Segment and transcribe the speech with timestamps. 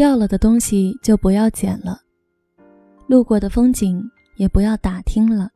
[0.00, 2.00] 掉了的东西就不要捡了，
[3.06, 4.02] 路过的风景
[4.36, 5.50] 也不要打听了，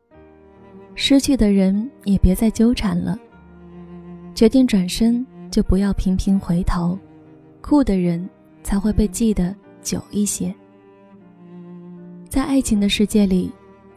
[0.94, 3.18] 失去的人也别再纠缠了。
[4.34, 6.98] 决定转身就不要频频回头，
[7.62, 8.28] 酷的人
[8.62, 10.54] 才会被记得久一些。
[12.28, 13.50] 在爱情的世界里，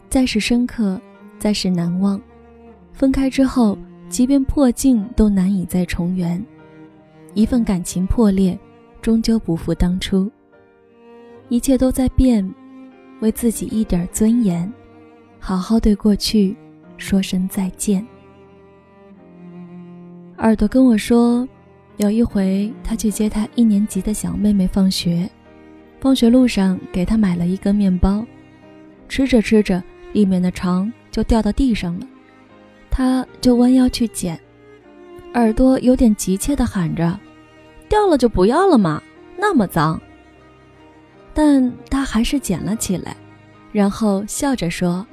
[0.10, 0.98] 再是深刻，
[1.38, 2.22] 再是难忘，
[2.94, 6.42] 分开之后，即便破镜都难以再重圆。
[7.34, 8.58] 一份感情破裂，
[9.02, 10.32] 终究不复当初。
[11.50, 12.54] 一切都在变，
[13.22, 14.72] 为自己一点尊严，
[15.40, 16.56] 好好对过去
[16.98, 18.06] 说声再见。
[20.40, 21.48] 耳朵跟我说，
[21.98, 25.30] 有一回他去接他一年级的小妹妹放学，
[26.00, 28.26] 放学路上给她买了一个面包，
[29.08, 29.82] 吃着吃着，
[30.14, 32.08] 里面的肠就掉到地上了，
[32.92, 34.40] 他就弯腰去捡，
[35.34, 37.20] 耳朵有点急切地喊着
[37.90, 39.02] ：“掉了就不要了嘛，
[39.38, 40.00] 那么脏。”
[41.38, 43.16] 但他还是捡了起来，
[43.72, 45.06] 然后笑着说：“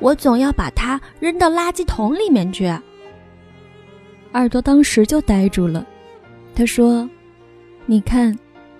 [0.00, 2.66] 我总要把它扔到垃圾桶里面去。”
[4.34, 5.86] 耳朵当时就呆住了。
[6.52, 7.08] 他说
[7.86, 8.36] ：“你看，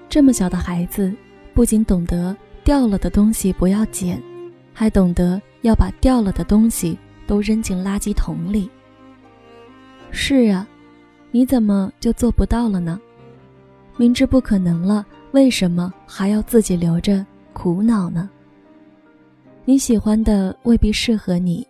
[0.08, 1.14] 这么小的孩子，
[1.54, 4.20] 不仅懂得掉了的东西不要捡，
[4.74, 8.68] 还懂得要把掉了的东西都扔进垃圾桶里。”
[10.10, 10.66] 是啊，
[11.30, 13.00] 你怎么就做不到了呢？
[13.96, 15.06] 明知不可能了。
[15.36, 18.30] 为什么还要自己留着苦恼呢？
[19.66, 21.66] 你喜欢的未必适合你，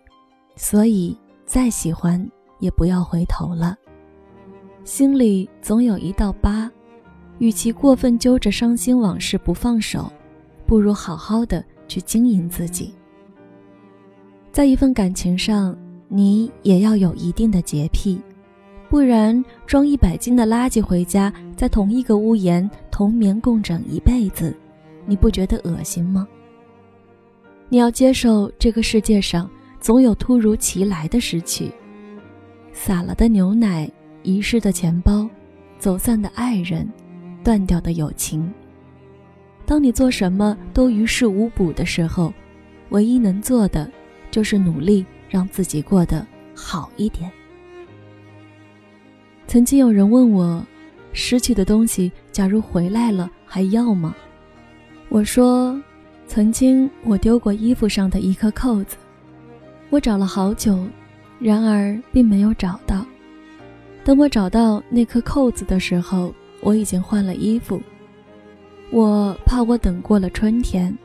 [0.55, 1.13] 所以
[1.45, 2.17] 再喜欢
[2.59, 3.75] 也不要回头了。
[4.85, 6.71] 心里总有一道疤，
[7.39, 10.09] 与其过分揪着伤心往事不放手，
[10.65, 12.95] 不如好好的去经营自己。
[14.49, 18.17] 在一份感情上，你也要有一定的洁癖。
[18.89, 24.55] 不然，装一百斤的垃圾回家，在同一个屋檐同眠共枕一辈子，
[25.05, 26.25] 你不觉得恶心吗？
[27.67, 29.49] 你要接受这个世界上
[29.81, 31.69] 总有突如其来的失去，
[32.71, 33.91] 洒了的牛奶，
[34.23, 35.29] 遗失的钱包，
[35.77, 36.89] 走散的爱人，
[37.43, 38.49] 断掉的友情。
[39.65, 42.33] 当你做什么都于事无补的时候，
[42.91, 43.91] 唯一能做的
[44.31, 46.25] 就是努力让自己过得
[46.55, 47.29] 好一点。
[49.47, 50.61] 曾经有人问我，
[51.13, 54.13] 失去的东西，假如回来了，还要吗？
[55.07, 55.81] 我说，
[56.27, 58.97] 曾经我丢过衣服上的一颗扣子，
[59.89, 60.85] 我找了好久，
[61.39, 63.05] 然而并没有找到。
[64.03, 67.81] 等我找到那颗扣子的时候，我已经换了衣服。
[68.91, 70.95] 我怕我等过了春天，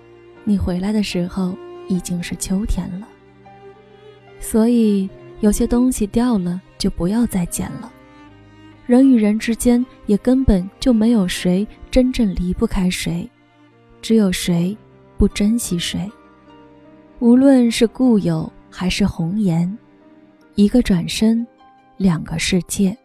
[0.42, 3.06] 你回来的时候已经是秋天了。
[4.40, 7.92] 所以有些东西掉了，就不要再捡了。
[8.86, 13.28] 人与人之间也根本就没有谁真正离不开谁，
[14.00, 14.76] 只有谁
[15.16, 16.10] 不珍惜谁。
[17.20, 19.78] 无论是故友还是红颜，
[20.56, 21.46] 一个转身，
[21.96, 22.96] 两个世界。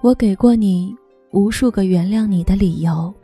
[0.00, 0.92] 我给过你
[1.30, 3.14] 无数个原谅你的理由，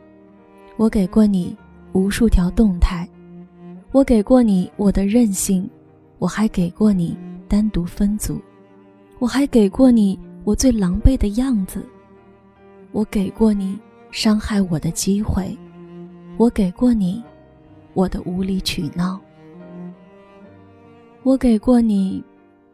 [0.77, 1.55] 我给过你
[1.91, 3.05] 无数条动态，
[3.91, 5.69] 我给过你我的任性，
[6.19, 7.17] 我还给过你
[7.49, 8.41] 单独分组，
[9.19, 10.17] 我还给过你。
[10.49, 11.87] 我最狼狈的样子，
[12.91, 13.77] 我给过你
[14.09, 15.55] 伤害我的机会，
[16.37, 17.23] 我给过你
[17.93, 19.21] 我的无理取闹，
[21.21, 22.23] 我给过你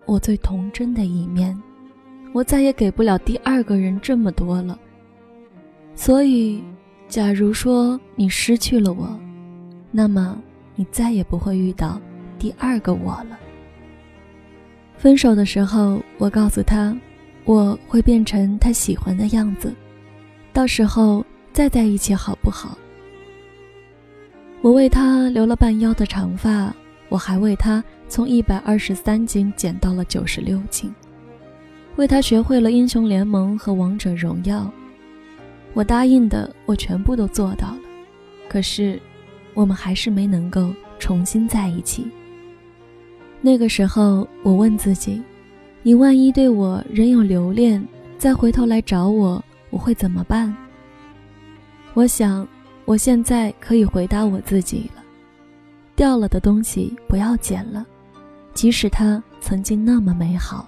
[0.06, 1.53] 我最童真的一面，
[2.31, 4.80] 我再也给不了第二个人这么多了。
[5.96, 6.64] 所以，
[7.09, 9.19] 假如说你失去了我，
[9.91, 10.41] 那么
[10.75, 12.00] 你再也不会遇到
[12.40, 13.38] 第二个我了。
[14.96, 16.97] 分手的时候，我告诉他。
[17.45, 19.73] 我会变成他喜欢的样子，
[20.51, 21.23] 到时候
[21.53, 22.78] 再在一起好不好？
[24.61, 26.75] 我为他留了半腰的长发，
[27.07, 30.91] 我还为他从一百二十三斤减到了九十六斤，
[31.97, 34.72] 为他学会了英雄联盟和王者荣耀。
[35.73, 37.79] 我答应的，我全部都做到了，
[38.49, 38.99] 可是，
[39.53, 42.08] 我们还是没能够重新在一起。
[43.40, 45.22] 那个时候，我问自己。
[45.85, 47.87] 你万一对我仍有留恋，
[48.17, 49.40] 再回头来找我，
[49.70, 50.52] 我会怎么办？
[51.93, 52.47] 我想，
[52.85, 55.03] 我现在可以回答我自己了：
[55.96, 57.85] 掉了的东西不要捡了，
[58.55, 60.67] 即使它曾经那么美好。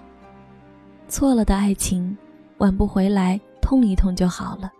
[1.08, 2.16] 错了的爱情，
[2.58, 4.70] 挽不回来，痛一痛就好了。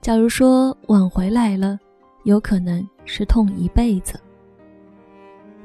[0.00, 1.76] 假如说挽回来了，
[2.22, 4.14] 有可能是痛一辈子。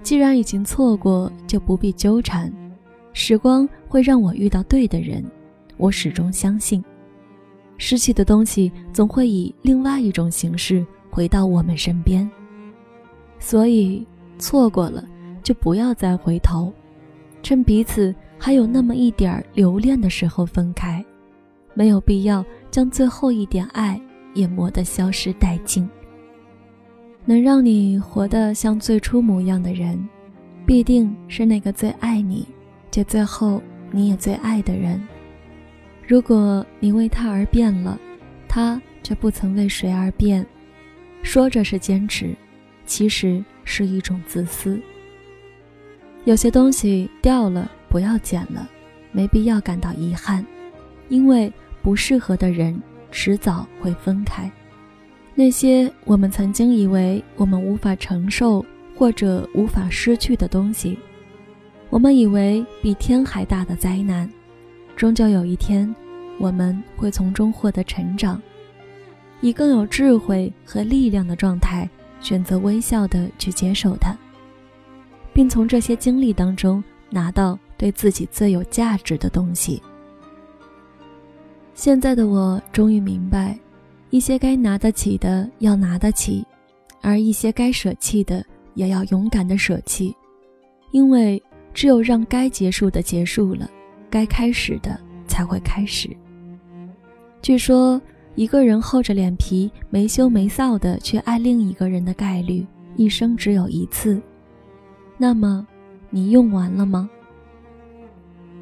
[0.02, 2.52] 既然已经错过，就不必纠缠。
[3.18, 5.24] 时光会让我遇到对的人，
[5.78, 6.84] 我始终相信。
[7.78, 12.30] 失去的东西总会以另外一种形式回到我们身边。
[13.40, 14.06] 所以，
[14.38, 15.02] 错过了
[15.42, 16.74] 就不要再回头，
[17.42, 21.04] 趁彼此还有那么一点儿留恋的时候分开，
[21.74, 24.00] 没有必要将最后一点爱
[24.34, 25.90] 也磨得消失殆尽。
[27.24, 30.06] 能让你活得像最初模样的人，
[30.66, 32.46] 必定是那个最爱你，
[32.96, 33.62] 且最后
[33.92, 35.06] 你也最爱的人。
[36.08, 38.00] 如果你为他而变了，
[38.48, 40.46] 他却不曾为谁而变，
[41.22, 42.34] 说着是坚持，
[42.86, 44.80] 其实是一种自私。
[46.24, 48.66] 有些东西掉了不要捡了，
[49.12, 50.46] 没必要感到遗憾，
[51.10, 51.52] 因为
[51.82, 52.82] 不适合的人
[53.12, 54.50] 迟早会分开。
[55.34, 58.66] 那些我们曾经以为我们无法承受
[58.96, 60.98] 或者无法失去的东西，
[61.90, 64.30] 我们以为比天还大的灾难。
[64.96, 65.94] 终究有一天，
[66.40, 68.42] 我们会从中获得成长，
[69.42, 71.90] 以更有智慧和力量的状态，
[72.22, 74.16] 选择微笑的去接受它，
[75.34, 79.82] 并从这些经历当中拿到对自己最有价值的东西。
[81.74, 83.60] 现在的我终于明白，
[84.10, 86.46] 一些该拿得起的要拿得起，
[87.02, 88.46] 而一些该舍弃的
[88.76, 90.16] 也要勇敢的舍弃，
[90.92, 91.42] 因为
[91.76, 93.70] 只有让该结束的结束了。
[94.10, 96.10] 该开始的才会开始。
[97.42, 98.02] 据说，
[98.34, 104.22] 一个人厚着脸皮、没羞没臊的去爱另一个人的概率，一生只有一次。
[105.18, 105.68] 那么，
[106.10, 107.10] 你用完了吗？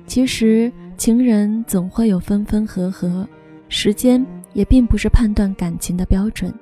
[0.08, 3.28] 其实，情人总会有分分合合，
[3.70, 6.54] 时间也并不是判断感情的标准。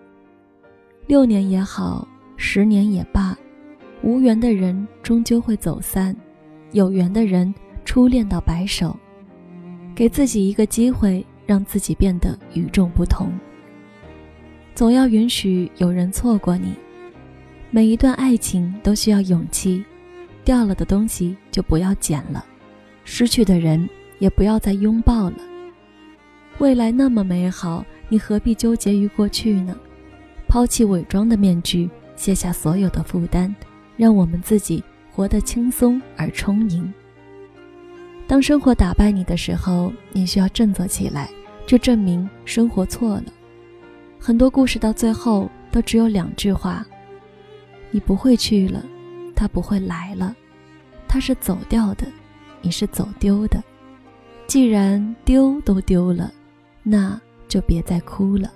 [1.07, 3.37] 六年也好，十年也罢，
[4.03, 6.15] 无缘的人终究会走散，
[6.71, 7.53] 有缘的人。
[7.83, 8.95] 初恋到白首，
[9.95, 13.33] 给自己一个机会，让自己变得与众不同。
[14.75, 16.75] 总要允许有人错过你。
[17.71, 19.83] 每一段爱情都需要勇气，
[20.45, 22.45] 掉了的东西就不要捡了，
[23.03, 23.89] 失去的人
[24.19, 25.37] 也不要再拥抱了。
[26.59, 29.75] 未来那么美好，你何必纠结于过去呢？
[30.47, 33.53] 抛弃伪装的面具，卸下所有的负担，
[33.97, 34.83] 让我们自己
[35.21, 36.91] 活得轻松而充盈。
[38.25, 41.29] 当生活打败你的时候，你需要振作起来，
[41.67, 43.25] 就证明生活错了。
[44.19, 46.83] 很多故事到最后都只有两句话：
[47.91, 48.83] 你不会去了，
[49.35, 50.35] 他不会来了，
[51.07, 52.07] 他是走掉的，
[52.63, 53.63] 你是走丢的。
[54.47, 56.31] 既然丢都丢了，
[56.81, 58.51] 那就别再哭了。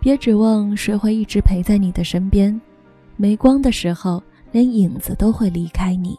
[0.00, 2.60] 别指望谁会一直陪在你的身边，
[3.16, 6.16] 没光的时候，连影子都会离开你。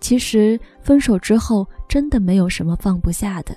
[0.00, 3.56] 其实分手之后，真的没有什么放不下的，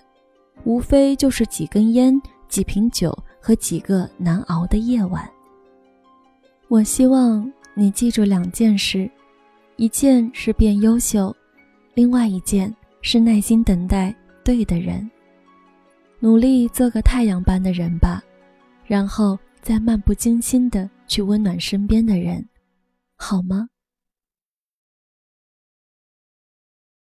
[0.63, 5.29] 无非就是几根烟、几瓶酒和几个难熬的夜晚。
[6.67, 9.09] 我希望你记住两件事：
[9.75, 11.35] 一件是变优秀，
[11.93, 15.09] 另外一件是耐心等待对的人。
[16.19, 18.23] 努力做个太阳般的人吧，
[18.85, 22.45] 然后再漫不经心的去温暖身边的人，
[23.19, 23.69] 好吗？